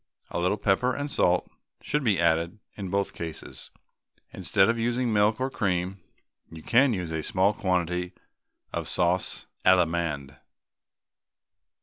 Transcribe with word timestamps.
A 0.31 0.39
little 0.39 0.57
pepper 0.57 0.95
and 0.95 1.11
salt 1.11 1.47
should 1.83 2.03
be 2.03 2.19
added 2.19 2.57
in 2.75 2.89
both 2.89 3.13
cases. 3.13 3.69
Instead 4.31 4.67
of 4.67 4.79
using 4.79 5.03
either 5.09 5.13
milk 5.13 5.39
or 5.39 5.51
cream, 5.51 5.99
you 6.49 6.63
can 6.63 6.91
use 6.91 7.11
a 7.11 7.21
small 7.21 7.53
quantity 7.53 8.13
of 8.73 8.87
sauce 8.87 9.45
Allemande. 9.63 10.37